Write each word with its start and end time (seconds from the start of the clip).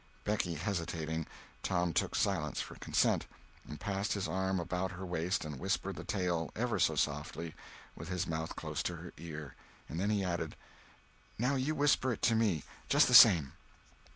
Becky 0.23 0.55
hesitating, 0.55 1.27
Tom 1.61 1.93
took 1.93 2.15
silence 2.15 2.59
for 2.59 2.73
consent, 2.73 3.27
and 3.67 3.79
passed 3.79 4.13
his 4.13 4.27
arm 4.27 4.59
about 4.59 4.93
her 4.93 5.05
waist 5.05 5.45
and 5.45 5.59
whispered 5.59 5.95
the 5.95 6.03
tale 6.03 6.49
ever 6.55 6.79
so 6.79 6.95
softly, 6.95 7.53
with 7.95 8.07
his 8.09 8.25
mouth 8.25 8.55
close 8.55 8.81
to 8.81 8.95
her 8.95 9.13
ear. 9.17 9.53
And 9.87 9.99
then 9.99 10.09
he 10.09 10.23
added: 10.23 10.55
"Now 11.37 11.53
you 11.53 11.75
whisper 11.75 12.11
it 12.11 12.23
to 12.23 12.33
me—just 12.35 13.07
the 13.07 13.13
same." 13.13 13.53